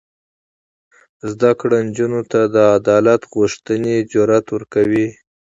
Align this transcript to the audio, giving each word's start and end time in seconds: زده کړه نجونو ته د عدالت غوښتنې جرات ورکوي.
زده 1.31 1.51
کړه 1.59 1.77
نجونو 1.87 2.21
ته 2.31 2.41
د 2.55 2.57
عدالت 2.77 3.21
غوښتنې 3.35 3.95
جرات 4.11 4.45
ورکوي. 4.51 5.07